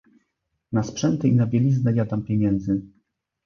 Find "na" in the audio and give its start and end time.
0.71-0.83, 1.35-1.47